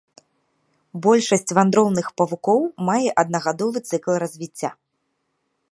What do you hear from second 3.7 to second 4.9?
цыкл развіцця.